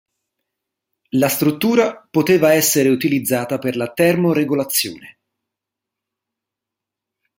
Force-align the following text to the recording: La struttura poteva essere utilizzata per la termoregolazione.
La 1.09 1.29
struttura 1.29 1.95
poteva 2.09 2.55
essere 2.55 2.89
utilizzata 2.89 3.59
per 3.59 3.75
la 3.77 3.91
termoregolazione. 3.93 5.19